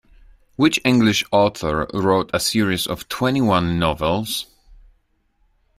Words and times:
Which 0.55 0.79
English 0.83 1.23
author 1.31 1.85
wrote 1.93 2.31
a 2.33 2.39
series 2.39 2.87
of 2.87 3.07
twenty-one 3.07 3.77
novels? 3.77 4.47